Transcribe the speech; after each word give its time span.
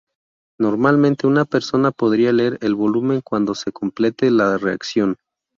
Normalmente, 0.59 1.27
una 1.27 1.45
persona 1.45 1.91
podría 1.91 2.33
leer 2.33 2.57
el 2.63 2.73
volumen 2.73 3.21
cuando 3.23 3.53
se 3.53 3.71
complete 3.71 4.31
la 4.31 4.57
reacción. 4.57 5.17